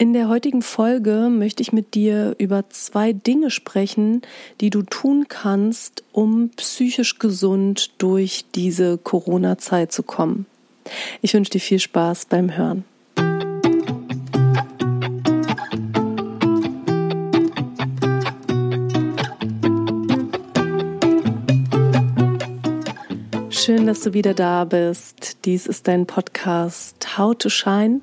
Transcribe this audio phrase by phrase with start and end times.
[0.00, 4.22] In der heutigen Folge möchte ich mit dir über zwei Dinge sprechen,
[4.62, 10.46] die du tun kannst, um psychisch gesund durch diese Corona-Zeit zu kommen.
[11.20, 12.84] Ich wünsche dir viel Spaß beim Hören.
[23.90, 25.38] Dass du wieder da bist.
[25.44, 28.02] Dies ist dein Podcast How to Shine.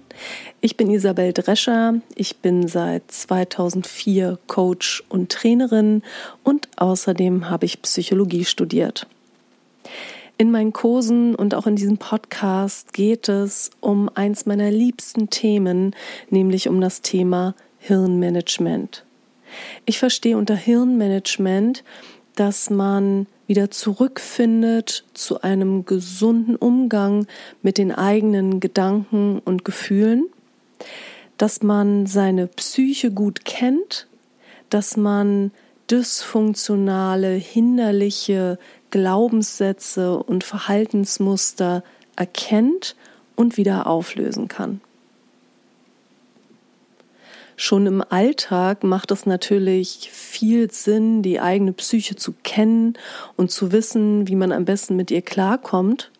[0.59, 2.01] Ich bin Isabel Drescher.
[2.13, 6.03] Ich bin seit 2004 Coach und Trainerin
[6.43, 9.07] und außerdem habe ich Psychologie studiert.
[10.37, 15.95] In meinen Kursen und auch in diesem Podcast geht es um eins meiner liebsten Themen,
[16.29, 19.05] nämlich um das Thema Hirnmanagement.
[19.85, 21.85] Ich verstehe unter Hirnmanagement,
[22.35, 27.27] dass man wieder zurückfindet zu einem gesunden Umgang
[27.61, 30.25] mit den eigenen Gedanken und Gefühlen,
[31.37, 34.07] dass man seine Psyche gut kennt,
[34.69, 35.51] dass man
[35.89, 38.59] dysfunktionale, hinderliche
[38.91, 41.83] Glaubenssätze und Verhaltensmuster
[42.15, 42.95] erkennt
[43.35, 44.81] und wieder auflösen kann.
[47.59, 52.93] Schon im Alltag macht es natürlich viel Sinn, die eigene Psyche zu kennen
[53.35, 56.11] und zu wissen, wie man am besten mit ihr klarkommt.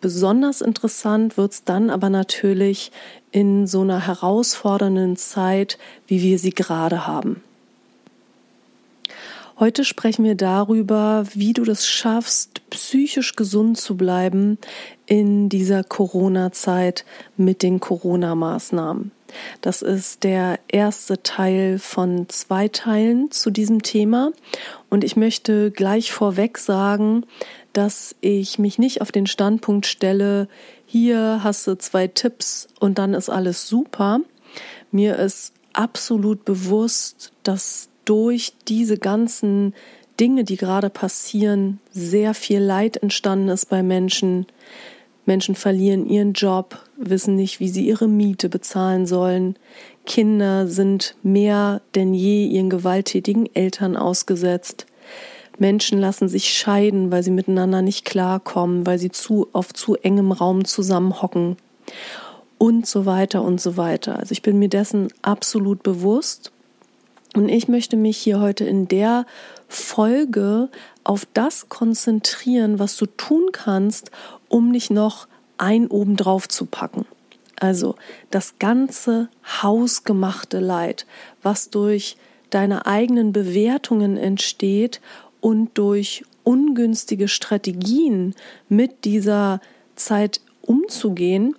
[0.00, 2.92] Besonders interessant wird es dann aber natürlich
[3.32, 7.42] in so einer herausfordernden Zeit, wie wir sie gerade haben.
[9.58, 14.58] Heute sprechen wir darüber, wie du das schaffst, psychisch gesund zu bleiben
[15.08, 17.06] in dieser Corona-Zeit
[17.38, 19.10] mit den Corona-Maßnahmen.
[19.62, 24.32] Das ist der erste Teil von zwei Teilen zu diesem Thema.
[24.90, 27.24] Und ich möchte gleich vorweg sagen,
[27.72, 30.46] dass ich mich nicht auf den Standpunkt stelle,
[30.84, 34.20] hier hast du zwei Tipps und dann ist alles super.
[34.90, 39.74] Mir ist absolut bewusst, dass durch diese ganzen
[40.18, 44.46] Dinge, die gerade passieren, sehr viel Leid entstanden ist bei Menschen.
[45.28, 49.56] Menschen verlieren ihren Job, wissen nicht, wie sie ihre Miete bezahlen sollen.
[50.06, 54.86] Kinder sind mehr denn je ihren gewalttätigen Eltern ausgesetzt.
[55.58, 60.32] Menschen lassen sich scheiden, weil sie miteinander nicht klarkommen, weil sie zu auf zu engem
[60.32, 61.58] Raum zusammenhocken
[62.56, 64.18] und so weiter und so weiter.
[64.18, 66.52] Also ich bin mir dessen absolut bewusst
[67.34, 69.26] und ich möchte mich hier heute in der
[69.68, 70.70] Folge
[71.04, 74.10] auf das konzentrieren, was du tun kannst,
[74.48, 75.26] um nicht noch
[75.56, 77.06] ein obendrauf zu packen.
[77.56, 77.96] Also
[78.30, 79.28] das ganze
[79.62, 81.06] hausgemachte Leid,
[81.42, 82.16] was durch
[82.50, 85.00] deine eigenen Bewertungen entsteht
[85.40, 88.34] und durch ungünstige Strategien
[88.68, 89.60] mit dieser
[89.96, 91.56] Zeit umzugehen,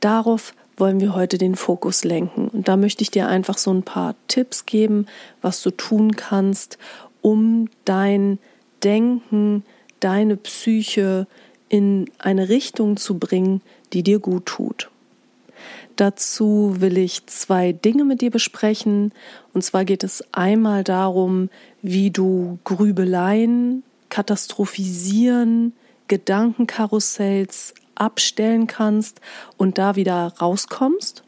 [0.00, 2.48] darauf wollen wir heute den Fokus lenken.
[2.48, 5.06] Und da möchte ich dir einfach so ein paar Tipps geben,
[5.42, 6.78] was du tun kannst,
[7.20, 8.38] um dein
[8.82, 9.64] Denken,
[10.00, 11.26] deine Psyche
[11.72, 13.62] in eine Richtung zu bringen,
[13.94, 14.90] die dir gut tut.
[15.96, 19.10] Dazu will ich zwei Dinge mit dir besprechen.
[19.54, 21.48] Und zwar geht es einmal darum,
[21.80, 25.72] wie du Grübeleien, Katastrophisieren,
[26.08, 29.22] Gedankenkarussells abstellen kannst
[29.56, 31.24] und da wieder rauskommst.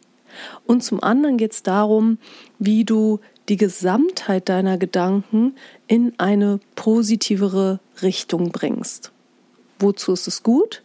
[0.67, 2.19] Und zum anderen geht es darum,
[2.59, 5.55] wie du die Gesamtheit deiner Gedanken
[5.87, 9.14] in eine positivere Richtung bringst.
[9.79, 10.83] Wozu ist es gut?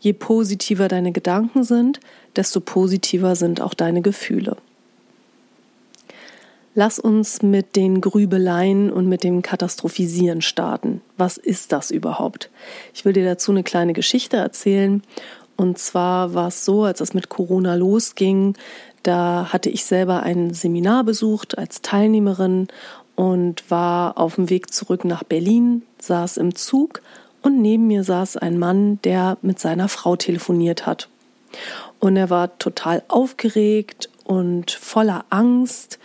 [0.00, 2.00] Je positiver deine Gedanken sind,
[2.36, 4.56] desto positiver sind auch deine Gefühle.
[6.74, 11.00] Lass uns mit den Grübeleien und mit dem Katastrophisieren starten.
[11.16, 12.50] Was ist das überhaupt?
[12.92, 15.02] Ich will dir dazu eine kleine Geschichte erzählen.
[15.56, 18.56] Und zwar war es so, als es mit Corona losging,
[19.02, 22.68] da hatte ich selber ein Seminar besucht als Teilnehmerin
[23.14, 27.00] und war auf dem Weg zurück nach Berlin, saß im Zug
[27.46, 31.08] und neben mir saß ein Mann, der mit seiner Frau telefoniert hat.
[32.00, 36.00] Und er war total aufgeregt und voller Angst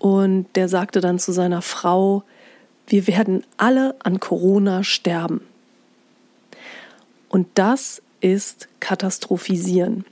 [0.00, 2.24] und der sagte dann zu seiner Frau,
[2.88, 5.42] wir werden alle an Corona sterben.
[7.28, 10.04] Und das ist katastrophisieren.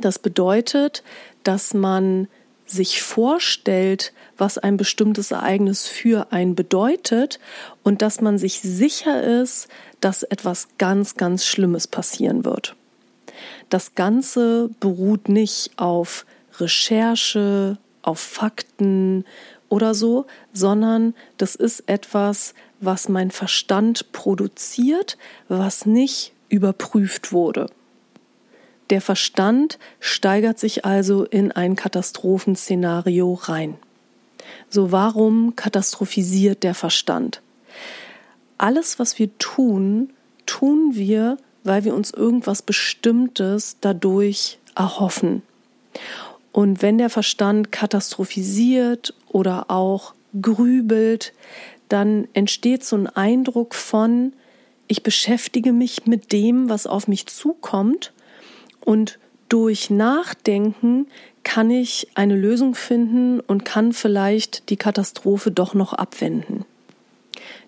[0.00, 1.02] Das bedeutet,
[1.44, 2.26] dass man
[2.70, 7.40] sich vorstellt, was ein bestimmtes Ereignis für einen bedeutet
[7.82, 9.68] und dass man sich sicher ist,
[10.00, 12.76] dass etwas ganz, ganz Schlimmes passieren wird.
[13.68, 16.26] Das Ganze beruht nicht auf
[16.58, 19.24] Recherche, auf Fakten
[19.68, 25.18] oder so, sondern das ist etwas, was mein Verstand produziert,
[25.48, 27.66] was nicht überprüft wurde.
[28.90, 33.76] Der Verstand steigert sich also in ein Katastrophenszenario rein.
[34.68, 37.40] So warum katastrophisiert der Verstand?
[38.58, 40.12] Alles, was wir tun,
[40.44, 45.42] tun wir, weil wir uns irgendwas Bestimmtes dadurch erhoffen.
[46.52, 51.32] Und wenn der Verstand katastrophisiert oder auch grübelt,
[51.88, 54.32] dann entsteht so ein Eindruck von,
[54.88, 58.12] ich beschäftige mich mit dem, was auf mich zukommt
[58.84, 59.18] und
[59.48, 61.06] durch Nachdenken
[61.42, 66.64] kann ich eine Lösung finden und kann vielleicht die Katastrophe doch noch abwenden.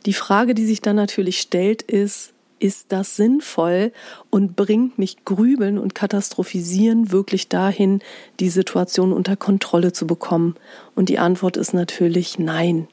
[0.06, 3.92] Die Frage, die sich dann natürlich stellt, ist, ist das sinnvoll
[4.30, 8.00] und bringt mich Grübeln und Katastrophisieren wirklich dahin,
[8.38, 10.54] die Situation unter Kontrolle zu bekommen?
[10.94, 12.86] Und die Antwort ist natürlich nein.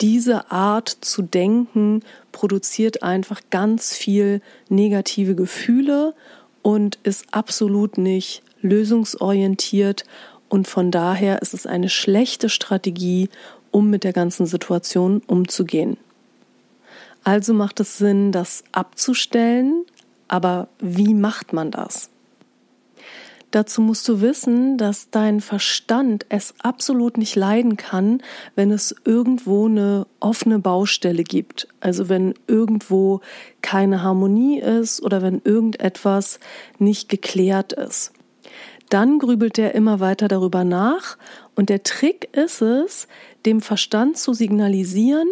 [0.00, 6.14] Diese Art zu denken produziert einfach ganz viel negative Gefühle
[6.66, 10.02] und ist absolut nicht lösungsorientiert
[10.48, 13.28] und von daher ist es eine schlechte Strategie,
[13.70, 15.96] um mit der ganzen Situation umzugehen.
[17.22, 19.84] Also macht es Sinn, das abzustellen,
[20.26, 22.10] aber wie macht man das?
[23.56, 28.20] Dazu musst du wissen, dass dein Verstand es absolut nicht leiden kann,
[28.54, 31.66] wenn es irgendwo eine offene Baustelle gibt.
[31.80, 33.22] Also wenn irgendwo
[33.62, 36.38] keine Harmonie ist oder wenn irgendetwas
[36.78, 38.12] nicht geklärt ist.
[38.90, 41.16] Dann grübelt er immer weiter darüber nach
[41.54, 43.08] und der Trick ist es,
[43.46, 45.28] dem Verstand zu signalisieren,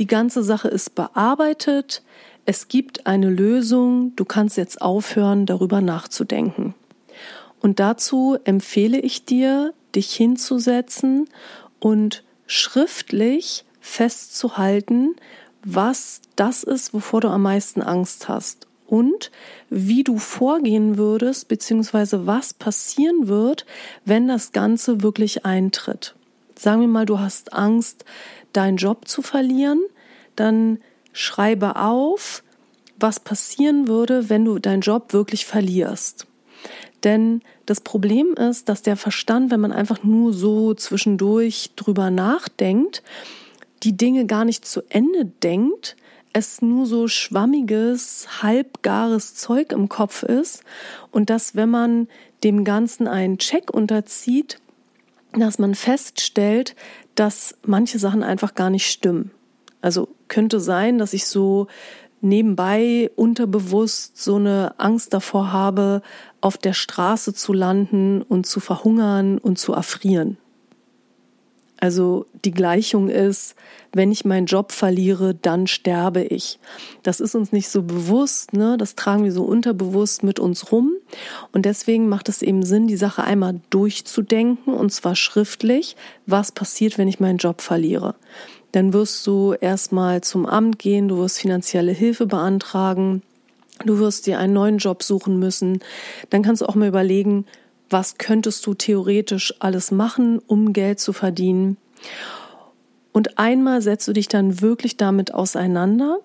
[0.00, 2.02] die ganze Sache ist bearbeitet,
[2.46, 6.74] es gibt eine Lösung, du kannst jetzt aufhören, darüber nachzudenken.
[7.60, 11.28] Und dazu empfehle ich dir, dich hinzusetzen
[11.78, 15.14] und schriftlich festzuhalten,
[15.62, 19.30] was das ist, wovor du am meisten Angst hast und
[19.68, 23.66] wie du vorgehen würdest, beziehungsweise was passieren wird,
[24.04, 26.14] wenn das Ganze wirklich eintritt.
[26.56, 28.04] Sagen wir mal, du hast Angst,
[28.52, 29.80] deinen Job zu verlieren,
[30.34, 30.78] dann
[31.12, 32.42] schreibe auf,
[32.98, 36.26] was passieren würde, wenn du deinen Job wirklich verlierst.
[37.04, 43.02] Denn das Problem ist, dass der Verstand, wenn man einfach nur so zwischendurch drüber nachdenkt,
[43.82, 45.96] die Dinge gar nicht zu Ende denkt,
[46.32, 50.62] es nur so schwammiges, halbgares Zeug im Kopf ist
[51.10, 52.08] und dass, wenn man
[52.44, 54.60] dem Ganzen einen Check unterzieht,
[55.32, 56.76] dass man feststellt,
[57.14, 59.30] dass manche Sachen einfach gar nicht stimmen.
[59.80, 61.66] Also könnte sein, dass ich so
[62.20, 66.02] nebenbei unterbewusst so eine Angst davor habe,
[66.40, 70.38] auf der Straße zu landen und zu verhungern und zu erfrieren.
[71.80, 73.54] Also die Gleichung ist,
[73.92, 76.58] wenn ich meinen Job verliere, dann sterbe ich.
[77.02, 78.76] Das ist uns nicht so bewusst, ne?
[78.76, 80.92] Das tragen wir so unterbewusst mit uns rum.
[81.52, 85.96] Und deswegen macht es eben Sinn, die Sache einmal durchzudenken und zwar schriftlich,
[86.26, 88.14] was passiert, wenn ich meinen Job verliere.
[88.72, 93.22] Dann wirst du erstmal zum Amt gehen, du wirst finanzielle Hilfe beantragen,
[93.84, 95.80] du wirst dir einen neuen Job suchen müssen.
[96.30, 97.46] Dann kannst du auch mal überlegen,
[97.88, 101.76] was könntest du theoretisch alles machen, um Geld zu verdienen.
[103.12, 106.18] Und einmal setzt du dich dann wirklich damit auseinander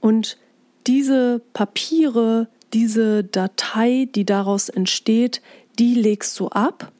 [0.00, 0.38] und
[0.86, 5.42] diese Papiere, diese Datei, die daraus entsteht,
[5.78, 6.90] die legst du ab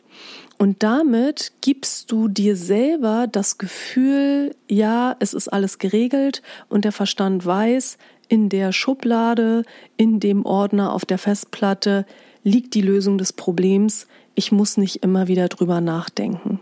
[0.60, 6.92] und damit gibst du dir selber das Gefühl, ja, es ist alles geregelt und der
[6.92, 7.96] Verstand weiß,
[8.28, 9.62] in der Schublade,
[9.96, 12.04] in dem Ordner auf der Festplatte
[12.44, 14.06] liegt die Lösung des Problems.
[14.34, 16.60] Ich muss nicht immer wieder drüber nachdenken.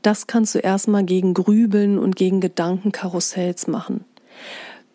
[0.00, 4.06] Das kannst du erstmal gegen Grübeln und gegen Gedankenkarussells machen.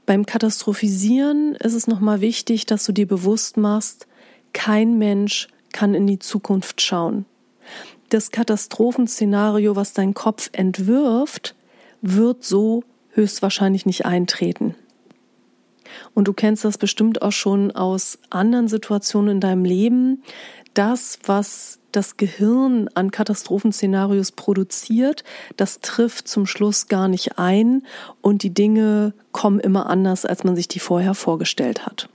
[0.08, 4.08] Beim Katastrophisieren ist es nochmal wichtig, dass du dir bewusst machst,
[4.52, 7.28] kein Mensch kann in die Zukunft schauen
[8.10, 11.56] das Katastrophenszenario, was dein Kopf entwirft,
[12.02, 14.76] wird so höchstwahrscheinlich nicht eintreten.
[16.14, 20.24] Und du kennst das bestimmt auch schon aus anderen Situationen in deinem Leben.
[20.74, 25.24] Das, was das Gehirn an Katastrophenszenarios produziert,
[25.56, 27.84] das trifft zum Schluss gar nicht ein
[28.22, 32.10] und die Dinge kommen immer anders, als man sich die vorher vorgestellt hat.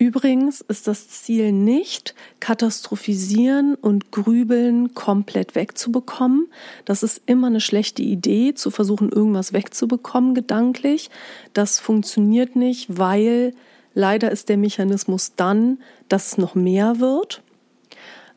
[0.00, 6.48] Übrigens ist das Ziel nicht, katastrophisieren und grübeln komplett wegzubekommen.
[6.86, 11.10] Das ist immer eine schlechte Idee, zu versuchen, irgendwas wegzubekommen gedanklich.
[11.52, 13.52] Das funktioniert nicht, weil
[13.92, 15.76] leider ist der Mechanismus dann,
[16.08, 17.42] dass es noch mehr wird.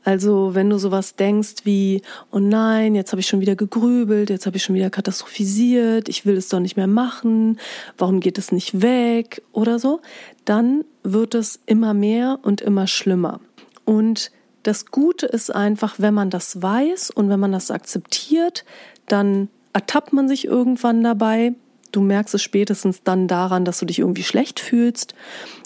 [0.03, 2.01] Also wenn du sowas denkst wie,
[2.33, 6.25] oh nein, jetzt habe ich schon wieder gegrübelt, jetzt habe ich schon wieder katastrophisiert, ich
[6.25, 7.57] will es doch nicht mehr machen,
[7.97, 10.01] warum geht es nicht weg oder so,
[10.43, 13.39] dann wird es immer mehr und immer schlimmer.
[13.85, 14.31] Und
[14.63, 18.63] das Gute ist einfach, wenn man das weiß und wenn man das akzeptiert,
[19.07, 21.53] dann ertappt man sich irgendwann dabei.
[21.91, 25.13] Du merkst es spätestens dann daran, dass du dich irgendwie schlecht fühlst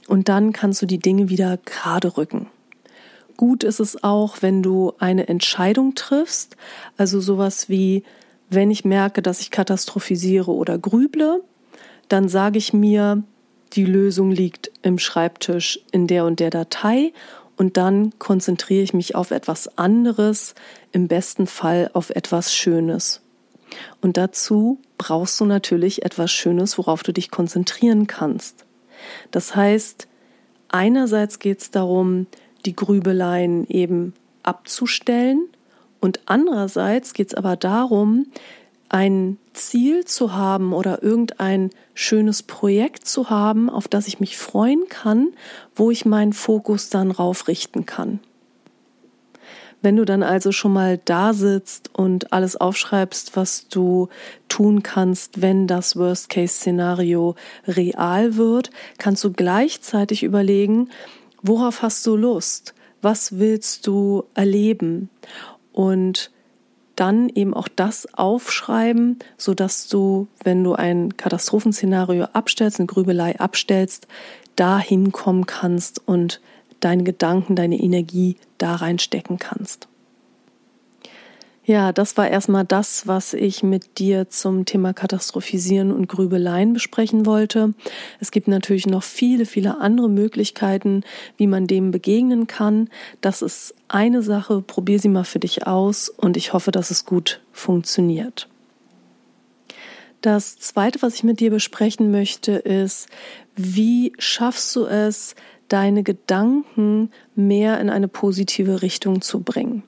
[0.07, 2.47] und dann kannst du die Dinge wieder gerade rücken.
[3.37, 6.57] Gut ist es auch, wenn du eine Entscheidung triffst,
[6.97, 8.03] also sowas wie,
[8.49, 11.43] wenn ich merke, dass ich katastrophisiere oder grüble,
[12.09, 13.23] dann sage ich mir,
[13.73, 17.13] die Lösung liegt im Schreibtisch in der und der Datei
[17.57, 20.55] und dann konzentriere ich mich auf etwas anderes,
[20.91, 23.21] im besten Fall auf etwas Schönes.
[24.01, 28.65] Und dazu brauchst du natürlich etwas Schönes, worauf du dich konzentrieren kannst.
[29.31, 30.07] Das heißt,
[30.69, 32.27] einerseits geht es darum,
[32.65, 35.47] die Grübeleien eben abzustellen.
[35.99, 38.27] Und andererseits geht es aber darum,
[38.89, 44.87] ein Ziel zu haben oder irgendein schönes Projekt zu haben, auf das ich mich freuen
[44.89, 45.29] kann,
[45.75, 48.19] wo ich meinen Fokus dann raufrichten kann.
[49.81, 54.09] Wenn du dann also schon mal da sitzt und alles aufschreibst, was du
[54.49, 57.35] tun kannst, wenn das Worst-Case-Szenario
[57.67, 60.89] real wird, kannst du gleichzeitig überlegen,
[61.41, 62.73] Worauf hast du Lust?
[63.01, 65.09] Was willst du erleben?
[65.71, 66.31] Und
[66.97, 73.39] dann eben auch das aufschreiben, so dass du, wenn du ein Katastrophenszenario abstellst, eine Grübelei
[73.39, 74.07] abstellst,
[74.57, 76.41] da hinkommen kannst und
[76.79, 79.87] deine Gedanken, deine Energie da reinstecken kannst.
[81.67, 87.25] Ja, das war erstmal das, was ich mit dir zum Thema Katastrophisieren und Grübeleien besprechen
[87.25, 87.73] wollte.
[88.21, 91.03] Es gibt natürlich noch viele, viele andere Möglichkeiten,
[91.35, 92.89] wie man dem begegnen kann.
[93.19, 97.05] Das ist eine Sache, probier sie mal für dich aus und ich hoffe, dass es
[97.05, 98.47] gut funktioniert.
[100.21, 103.07] Das zweite, was ich mit dir besprechen möchte, ist,
[103.55, 105.35] wie schaffst du es,
[105.67, 109.83] deine Gedanken mehr in eine positive Richtung zu bringen?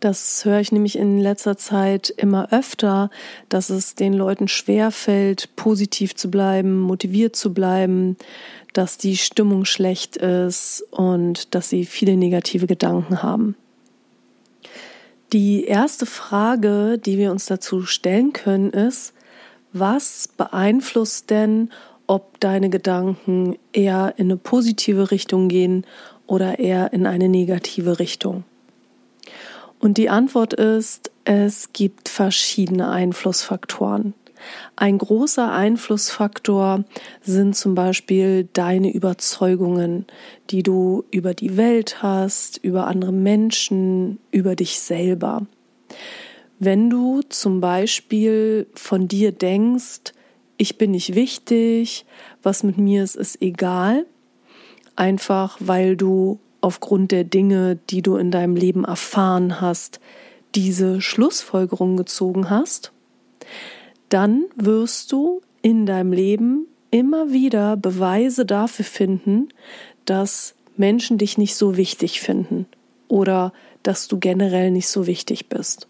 [0.00, 3.10] Das höre ich nämlich in letzter Zeit immer öfter,
[3.48, 8.16] dass es den Leuten schwer fällt, positiv zu bleiben, motiviert zu bleiben,
[8.74, 13.56] dass die Stimmung schlecht ist und dass sie viele negative Gedanken haben.
[15.32, 19.14] Die erste Frage, die wir uns dazu stellen können, ist,
[19.72, 21.70] was beeinflusst denn,
[22.06, 25.84] ob deine Gedanken eher in eine positive Richtung gehen
[26.26, 28.44] oder eher in eine negative Richtung?
[29.78, 34.14] Und die Antwort ist, es gibt verschiedene Einflussfaktoren.
[34.76, 36.84] Ein großer Einflussfaktor
[37.22, 40.06] sind zum Beispiel deine Überzeugungen,
[40.50, 45.46] die du über die Welt hast, über andere Menschen, über dich selber.
[46.58, 50.12] Wenn du zum Beispiel von dir denkst,
[50.58, 52.06] ich bin nicht wichtig,
[52.42, 54.06] was mit mir ist, ist egal,
[54.94, 60.00] einfach weil du aufgrund der Dinge, die du in deinem Leben erfahren hast,
[60.56, 62.90] diese Schlussfolgerung gezogen hast,
[64.08, 69.48] dann wirst du in deinem Leben immer wieder Beweise dafür finden,
[70.06, 72.66] dass Menschen dich nicht so wichtig finden
[73.06, 73.52] oder
[73.84, 75.86] dass du generell nicht so wichtig bist.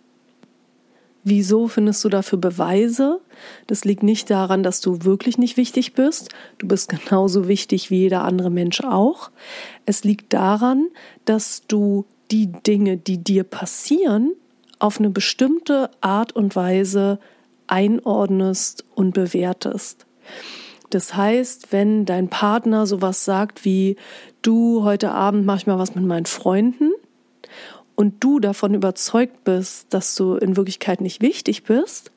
[1.28, 3.21] Wieso findest du dafür Beweise?
[3.66, 6.28] Das liegt nicht daran, dass du wirklich nicht wichtig bist.
[6.59, 9.33] Du bist genauso wichtig wie jeder andere Mensch auch.
[9.87, 10.87] Es liegt daran,
[11.25, 14.35] dass du die Dinge, die dir passieren,
[14.78, 17.18] auf eine bestimmte Art und Weise
[17.66, 20.06] einordnest und bewertest.
[20.90, 23.97] Das heißt, wenn dein Partner sowas sagt wie,
[24.42, 26.92] du heute Abend mach ich mal was mit meinen Freunden,
[27.97, 32.12] und du davon überzeugt bist, dass du in Wirklichkeit nicht wichtig bist,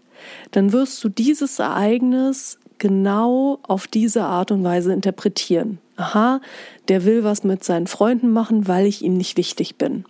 [0.52, 5.80] dann wirst du dieses Ereignis genau auf diese Art und Weise interpretieren.
[5.96, 6.42] Aha,
[6.88, 10.06] der will was mit seinen Freunden machen, weil ich ihm nicht wichtig bin.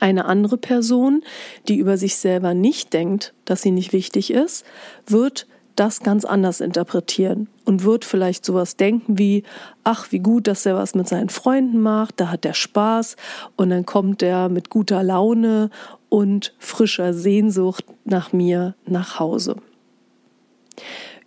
[0.00, 1.22] Eine andere Person,
[1.68, 4.64] die über sich selber nicht denkt, dass sie nicht wichtig ist,
[5.06, 9.44] wird das ganz anders interpretieren und wird vielleicht sowas denken wie,
[9.84, 13.16] ach, wie gut, dass er was mit seinen Freunden macht, da hat er Spaß
[13.56, 15.70] und dann kommt er mit guter Laune
[16.08, 19.56] und frischer Sehnsucht nach mir nach Hause.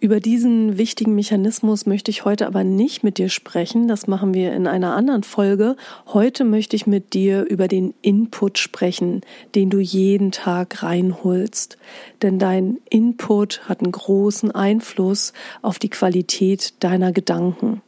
[0.06, 3.88] Über diesen wichtigen Mechanismus möchte ich heute aber nicht mit dir sprechen.
[3.88, 5.76] Das machen wir in einer anderen Folge.
[6.06, 9.22] Heute möchte ich mit dir über den Input sprechen,
[9.56, 11.80] den du jeden Tag reinholst.
[12.22, 15.34] Denn dein Input hat einen großen Einfluss
[15.64, 17.82] auf die Qualität deiner Gedanken.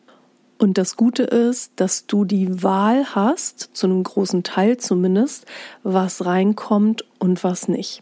[0.57, 5.45] Und das Gute ist, dass du die Wahl hast, zu einem großen Teil zumindest,
[5.83, 8.01] was reinkommt und was nicht.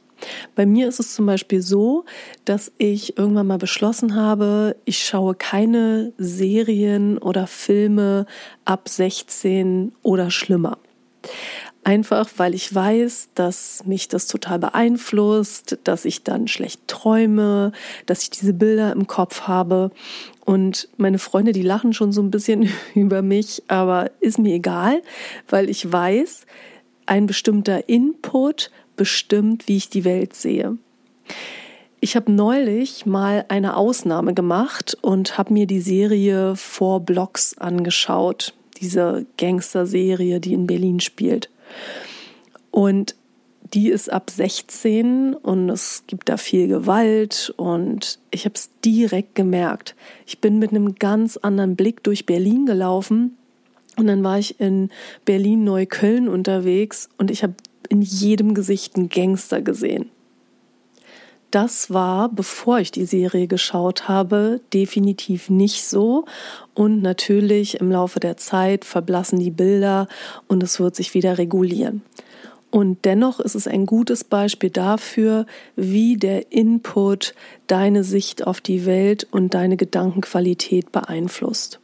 [0.55, 2.05] Bei mir ist es zum Beispiel so,
[2.45, 8.25] dass ich irgendwann mal beschlossen habe, ich schaue keine Serien oder Filme
[8.65, 10.77] ab 16 oder schlimmer.
[11.85, 17.73] Einfach weil ich weiß, dass mich das total beeinflusst, dass ich dann schlecht träume,
[18.07, 19.91] dass ich diese Bilder im Kopf habe.
[20.45, 25.03] Und meine Freunde, die lachen schon so ein bisschen über mich, aber ist mir egal,
[25.47, 26.47] weil ich weiß,
[27.05, 30.77] ein bestimmter Input bestimmt, wie ich die Welt sehe.
[31.99, 38.53] Ich habe neulich mal eine Ausnahme gemacht und habe mir die Serie Four Blocks angeschaut,
[38.79, 41.49] diese Gangster-Serie, die in Berlin spielt.
[42.69, 43.15] Und
[43.73, 49.35] die ist ab 16 und es gibt da viel Gewalt und ich habe es direkt
[49.35, 49.95] gemerkt.
[50.25, 53.37] Ich bin mit einem ganz anderen Blick durch Berlin gelaufen
[53.97, 54.89] und dann war ich in
[55.25, 57.55] Berlin-Neukölln unterwegs und ich habe
[57.85, 60.09] in jedem Gesicht einen Gangster gesehen.
[61.51, 66.25] Das war, bevor ich die Serie geschaut habe, definitiv nicht so.
[66.73, 70.07] Und natürlich im Laufe der Zeit verblassen die Bilder
[70.47, 72.01] und es wird sich wieder regulieren.
[72.71, 75.45] Und dennoch ist es ein gutes Beispiel dafür,
[75.77, 77.33] wie der Input
[77.67, 81.79] deine Sicht auf die Welt und deine Gedankenqualität beeinflusst.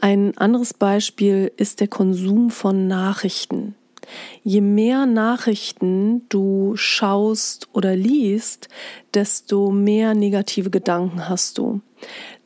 [0.00, 3.74] Ein anderes Beispiel ist der Konsum von Nachrichten.
[4.42, 8.68] Je mehr Nachrichten du schaust oder liest,
[9.14, 11.80] desto mehr negative Gedanken hast du.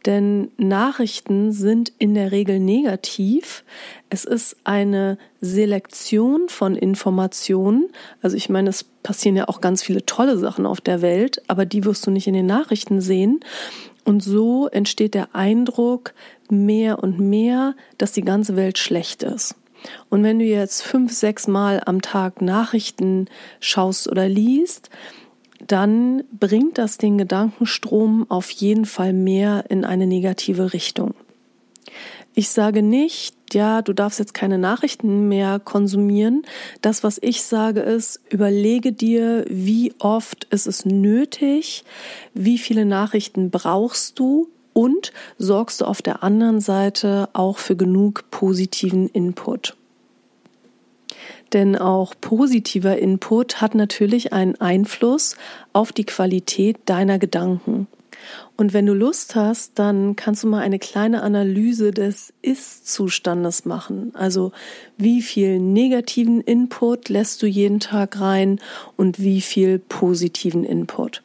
[0.07, 3.65] Denn Nachrichten sind in der Regel negativ.
[4.11, 7.89] Es ist eine Selektion von Informationen.
[8.23, 11.67] Also ich meine, es passieren ja auch ganz viele tolle Sachen auf der Welt, aber
[11.67, 13.41] die wirst du nicht in den Nachrichten sehen.
[14.05, 16.15] Und so entsteht der Eindruck
[16.49, 19.57] mehr und mehr, dass die ganze Welt schlecht ist.
[20.09, 23.27] Und wenn du jetzt fünf, sechs Mal am Tag Nachrichten
[23.61, 24.91] schaust oder liest,
[25.67, 31.15] dann bringt das den Gedankenstrom auf jeden Fall mehr in eine negative Richtung.
[32.35, 36.43] Ich sage nicht, ja, du darfst jetzt keine Nachrichten mehr konsumieren.
[36.83, 41.85] Das, was ich sage, ist, überlege dir, wie oft ist es nötig,
[42.35, 48.31] wie viele Nachrichten brauchst du und sorgst du auf der anderen Seite auch für genug
[48.31, 49.77] positiven Input.
[51.53, 55.35] Denn auch positiver Input hat natürlich einen Einfluss
[55.73, 57.89] auf die Qualität deiner Gedanken.
[58.57, 64.13] Und wenn du Lust hast, dann kannst du mal eine kleine Analyse des Ist-Zustandes machen.
[64.15, 64.53] Also
[64.97, 68.61] wie viel negativen Input lässt du jeden Tag rein
[68.97, 71.25] und wie viel positiven Input.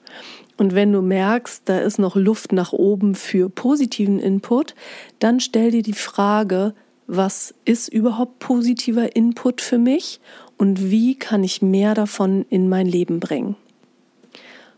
[0.58, 4.76] Und wenn du merkst, da ist noch Luft nach oben für positiven Input,
[5.20, 6.74] dann stell dir die Frage,
[7.08, 10.22] was ist überhaupt positiver Input für mich
[10.58, 13.56] und wie kann ich mehr davon in mein Leben bringen?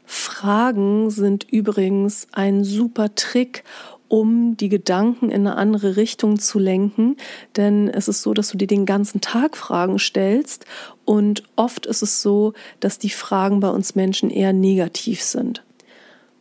[0.06, 3.64] Fragen sind übrigens ein super Trick,
[4.08, 7.18] um die Gedanken in eine andere Richtung zu lenken.
[7.56, 10.66] Denn es ist so, dass du dir den ganzen Tag Fragen stellst
[11.06, 15.64] und oft ist es so, dass die Fragen bei uns Menschen eher negativ sind.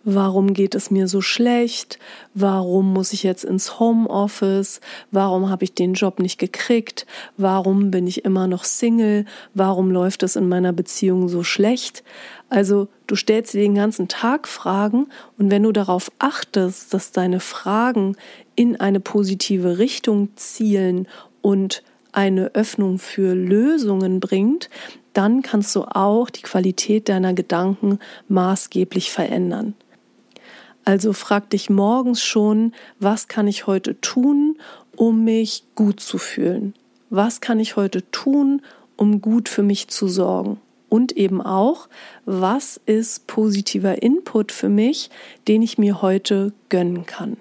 [0.06, 1.98] Warum geht es mir so schlecht?
[2.34, 4.82] Warum muss ich jetzt ins Homeoffice?
[5.10, 7.06] Warum habe ich den Job nicht gekriegt?
[7.38, 9.24] Warum bin ich immer noch Single?
[9.54, 12.04] Warum läuft es in meiner Beziehung so schlecht?
[12.50, 15.06] Also du stellst dir den ganzen Tag Fragen
[15.38, 18.14] und wenn du darauf achtest, dass deine Fragen
[18.56, 21.08] in eine positive Richtung zielen
[21.40, 21.82] und
[22.14, 24.70] eine Öffnung für Lösungen bringt,
[25.12, 27.98] dann kannst du auch die Qualität deiner Gedanken
[28.28, 29.74] maßgeblich verändern.
[30.84, 34.58] Also frag dich morgens schon, was kann ich heute tun,
[34.96, 36.74] um mich gut zu fühlen?
[37.10, 38.60] Was kann ich heute tun,
[38.96, 40.60] um gut für mich zu sorgen?
[40.88, 41.88] Und eben auch,
[42.24, 45.10] was ist positiver Input für mich,
[45.48, 47.36] den ich mir heute gönnen kann?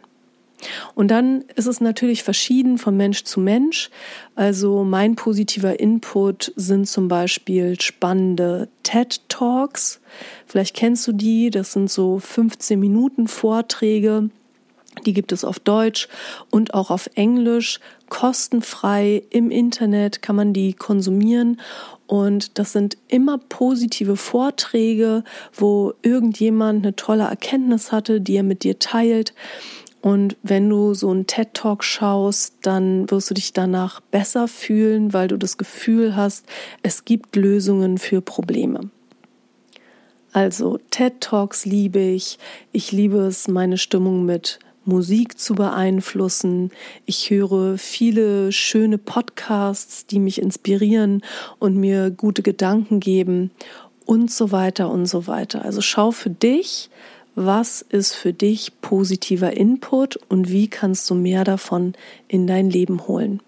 [0.96, 3.90] Und dann ist es natürlich verschieden von Mensch zu Mensch.
[4.36, 10.02] Also mein positiver Input sind zum Beispiel spannende TED Talks.
[10.46, 11.50] Vielleicht kennst du die.
[11.50, 14.30] Das sind so 15 Minuten Vorträge.
[15.06, 16.08] Die gibt es auf Deutsch
[16.50, 17.80] und auch auf Englisch.
[18.10, 21.60] Kostenfrei im Internet kann man die konsumieren.
[22.06, 28.64] Und das sind immer positive Vorträge, wo irgendjemand eine tolle Erkenntnis hatte, die er mit
[28.64, 29.34] dir teilt.
[30.04, 35.14] Und wenn du so einen TED Talk schaust, dann wirst du dich danach besser fühlen,
[35.14, 36.46] weil du das Gefühl hast,
[36.82, 38.90] es gibt Lösungen für Probleme.
[40.34, 42.38] Also TED Talks liebe ich.
[42.74, 46.72] Ich liebe es, meine Stimmung mit Musik zu beeinflussen.
[47.06, 51.24] Ich höre viele schöne Podcasts, die mich inspirieren
[51.60, 53.52] und mir gute Gedanken geben
[54.06, 55.64] und so weiter und so weiter.
[55.64, 56.90] Also schau für dich,
[57.36, 61.94] was ist für dich positiver Input und wie kannst du mehr davon
[62.28, 63.42] in dein Leben holen.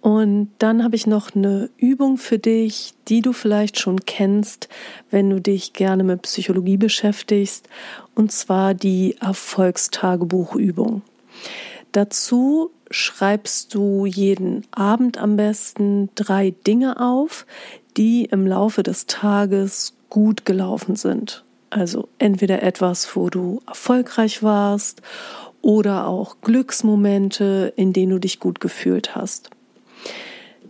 [0.00, 4.68] Und dann habe ich noch eine Übung für dich, die du vielleicht schon kennst,
[5.10, 7.70] wenn du dich gerne mit Psychologie beschäftigst,
[8.14, 11.00] und zwar die Erfolgstagebuchübung.
[11.92, 17.46] Dazu schreibst du jeden Abend am besten drei Dinge auf,
[17.96, 21.43] die im Laufe des Tages gut gelaufen sind.
[21.74, 25.02] Also entweder etwas, wo du erfolgreich warst
[25.60, 29.50] oder auch Glücksmomente, in denen du dich gut gefühlt hast.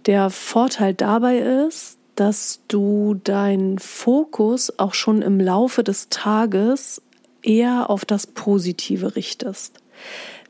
[0.07, 7.03] Der Vorteil dabei ist, dass du deinen Fokus auch schon im Laufe des Tages
[7.43, 9.83] eher auf das Positive richtest.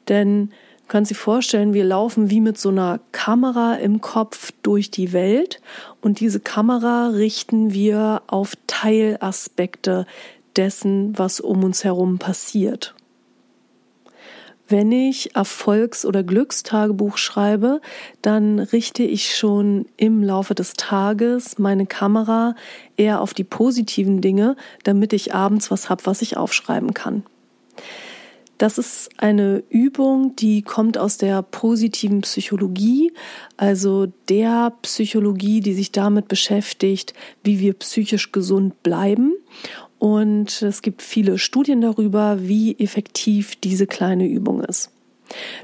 [0.06, 4.92] Denn du kannst dir vorstellen, wir laufen wie mit so einer Kamera im Kopf durch
[4.92, 5.60] die Welt
[6.00, 10.06] und diese Kamera richten wir auf Teilaspekte
[10.56, 12.94] dessen, was um uns herum passiert.
[14.66, 17.82] Wenn ich Erfolgs- oder Glückstagebuch schreibe,
[18.22, 22.54] dann richte ich schon im Laufe des Tages meine Kamera
[22.96, 27.24] eher auf die positiven Dinge, damit ich abends was habe, was ich aufschreiben kann.
[28.56, 33.12] Das ist eine Übung, die kommt aus der positiven Psychologie,
[33.56, 39.34] also der Psychologie, die sich damit beschäftigt, wie wir psychisch gesund bleiben.
[39.98, 44.90] Und es gibt viele Studien darüber, wie effektiv diese kleine Übung ist.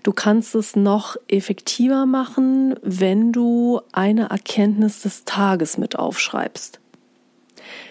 [0.03, 6.81] Du kannst es noch effektiver machen, wenn du eine Erkenntnis des Tages mit aufschreibst.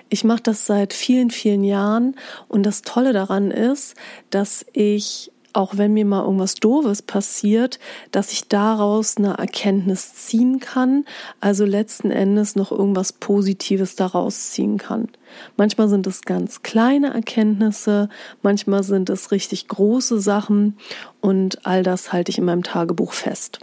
[0.09, 2.15] Ich mache das seit vielen, vielen Jahren
[2.47, 3.95] und das Tolle daran ist,
[4.31, 7.79] dass ich auch wenn mir mal irgendwas Doofes passiert,
[8.11, 11.05] dass ich daraus eine Erkenntnis ziehen kann,
[11.39, 15.09] also letzten Endes noch irgendwas Positives daraus ziehen kann.
[15.57, 18.09] Manchmal sind es ganz kleine Erkenntnisse,
[18.41, 20.77] manchmal sind es richtig große Sachen
[21.21, 23.59] und all das halte ich in meinem Tagebuch fest.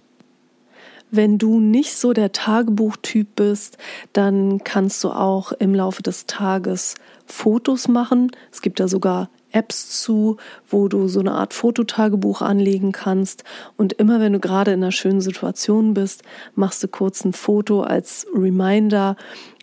[1.11, 3.79] Wenn du nicht so der Tagebuchtyp bist,
[4.12, 6.96] dann kannst du auch im Laufe des Tages
[7.27, 8.33] Fotos machen.
[8.51, 10.37] Es gibt da sogar Apps zu,
[10.69, 13.42] wo du so eine Art Fototagebuch anlegen kannst.
[13.77, 16.23] Und immer wenn du gerade in einer schönen Situation bist,
[16.55, 19.16] machst du kurz ein Foto als Reminder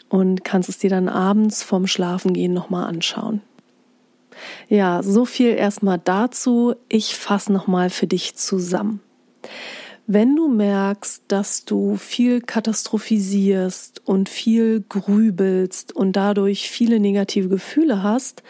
[0.10, 3.42] und kannst es dir dann abends vorm Schlafengehen nochmal anschauen.
[4.68, 6.74] Ja, so viel erstmal dazu.
[6.90, 9.00] Ich fasse nochmal für dich zusammen.
[10.06, 18.04] Wenn du merkst, dass du viel katastrophisierst und viel grübelst und dadurch viele negative Gefühle
[18.04, 18.44] hast,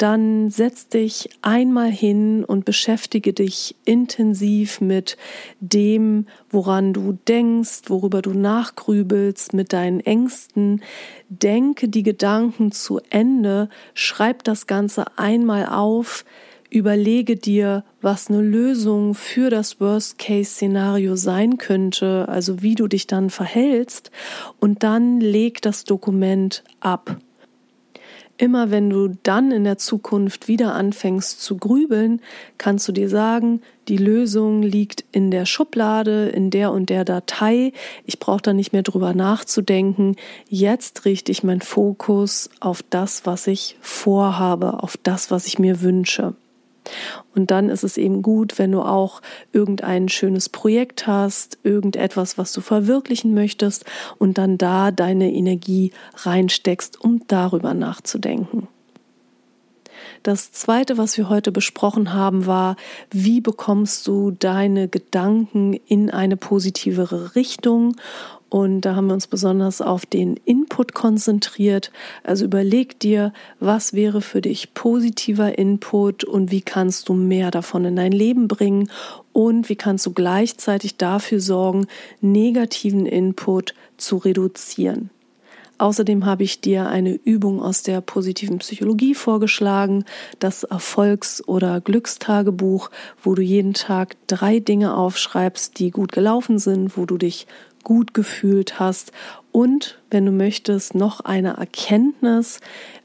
[0.00, 5.18] dann setz dich einmal hin und beschäftige dich intensiv mit
[5.60, 10.82] dem, woran du denkst, worüber du nachgrübelst, mit deinen Ängsten.
[11.28, 16.24] Denke die Gedanken zu Ende, schreib das Ganze einmal auf,
[16.70, 23.28] überlege dir, was eine Lösung für das Worst-Case-Szenario sein könnte, also wie du dich dann
[23.28, 24.10] verhältst,
[24.60, 27.18] und dann leg das Dokument ab.
[28.40, 32.22] Immer wenn du dann in der Zukunft wieder anfängst zu grübeln,
[32.56, 37.74] kannst du dir sagen, die Lösung liegt in der Schublade, in der und der Datei.
[38.06, 40.16] Ich brauche da nicht mehr drüber nachzudenken.
[40.48, 45.82] Jetzt richte ich meinen Fokus auf das, was ich vorhabe, auf das, was ich mir
[45.82, 46.32] wünsche.
[47.34, 49.22] Und dann ist es eben gut, wenn du auch
[49.52, 53.84] irgendein schönes Projekt hast, irgendetwas, was du verwirklichen möchtest
[54.18, 58.68] und dann da deine Energie reinsteckst, um darüber nachzudenken.
[60.22, 62.76] Das zweite, was wir heute besprochen haben, war,
[63.10, 67.96] wie bekommst du deine Gedanken in eine positivere Richtung?
[68.50, 71.92] Und da haben wir uns besonders auf den Input konzentriert.
[72.24, 77.84] Also überleg dir, was wäre für dich positiver Input und wie kannst du mehr davon
[77.84, 78.90] in dein Leben bringen
[79.32, 81.86] und wie kannst du gleichzeitig dafür sorgen,
[82.20, 85.10] negativen Input zu reduzieren.
[85.80, 90.04] Außerdem habe ich dir eine Übung aus der positiven Psychologie vorgeschlagen,
[90.38, 92.90] das Erfolgs- oder Glückstagebuch,
[93.22, 97.46] wo du jeden Tag drei Dinge aufschreibst, die gut gelaufen sind, wo du dich
[97.84, 99.12] gut gefühlt hast
[99.52, 102.60] und, wenn du möchtest, noch eine Erkenntnis,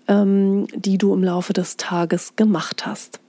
[0.07, 3.19] ähm, die du im Laufe des Tages gemacht hast.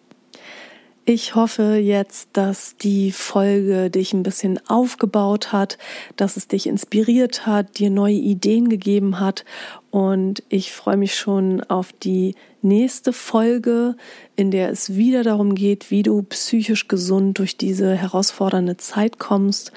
[1.09, 5.79] Ich hoffe jetzt, dass die Folge dich ein bisschen aufgebaut hat,
[6.17, 9.45] dass es dich inspiriert hat, dir neue Ideen gegeben hat.
[9.93, 13.95] Und ich freue mich schon auf die nächste Folge,
[14.35, 19.71] in der es wieder darum geht, wie du psychisch gesund durch diese herausfordernde Zeit kommst.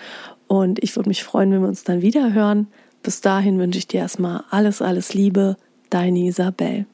[0.49, 2.67] Und ich würde mich freuen, wenn wir uns dann wieder hören.
[3.03, 5.55] Bis dahin wünsche ich dir erstmal alles, alles Liebe.
[5.91, 6.85] Deine Isabel.